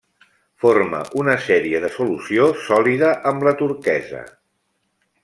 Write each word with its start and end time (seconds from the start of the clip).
Forma 0.63 1.01
una 1.23 1.35
sèrie 1.49 1.81
de 1.85 1.91
solució 1.97 2.47
sòlida 2.71 3.13
amb 3.33 3.47
la 3.49 3.55
turquesa. 3.61 4.23